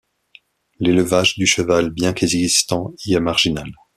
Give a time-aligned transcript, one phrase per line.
[0.79, 3.69] L'élevage du cheval, bien qu'existant, y est marginal.